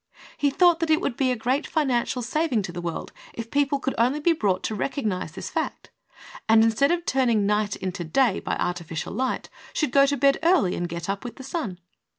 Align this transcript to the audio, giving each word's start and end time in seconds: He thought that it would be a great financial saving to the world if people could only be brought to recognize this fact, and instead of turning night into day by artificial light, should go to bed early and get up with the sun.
He 0.35 0.49
thought 0.49 0.79
that 0.79 0.89
it 0.89 0.99
would 0.99 1.15
be 1.15 1.29
a 1.31 1.35
great 1.35 1.67
financial 1.67 2.23
saving 2.23 2.63
to 2.63 2.71
the 2.71 2.81
world 2.81 3.11
if 3.35 3.51
people 3.51 3.77
could 3.77 3.93
only 3.99 4.19
be 4.19 4.33
brought 4.33 4.63
to 4.63 4.73
recognize 4.73 5.33
this 5.33 5.51
fact, 5.51 5.91
and 6.49 6.63
instead 6.63 6.89
of 6.91 7.05
turning 7.05 7.45
night 7.45 7.75
into 7.75 8.03
day 8.03 8.39
by 8.39 8.55
artificial 8.57 9.13
light, 9.13 9.51
should 9.73 9.91
go 9.91 10.07
to 10.07 10.17
bed 10.17 10.39
early 10.41 10.73
and 10.73 10.89
get 10.89 11.07
up 11.07 11.23
with 11.23 11.35
the 11.35 11.43
sun. 11.43 11.77